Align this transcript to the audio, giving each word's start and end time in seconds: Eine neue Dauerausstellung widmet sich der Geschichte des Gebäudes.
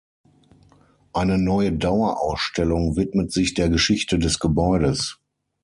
Eine 1.13 1.37
neue 1.37 1.73
Dauerausstellung 1.73 2.95
widmet 2.95 3.31
sich 3.31 3.53
der 3.53 3.69
Geschichte 3.69 4.17
des 4.17 4.39
Gebäudes. 4.39 5.19